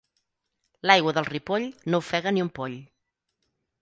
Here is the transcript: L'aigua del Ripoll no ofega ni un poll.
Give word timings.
L'aigua 0.89 1.13
del 1.17 1.29
Ripoll 1.29 1.67
no 1.95 2.03
ofega 2.07 2.33
ni 2.39 2.47
un 2.49 2.53
poll. 2.61 2.77